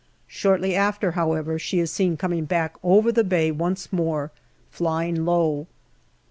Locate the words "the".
3.11-3.23